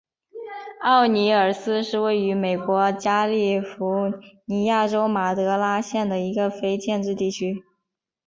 [0.81, 4.11] 奥尼尔斯是位于美国加利福
[4.45, 7.63] 尼亚州马德拉县的一个非建制地区。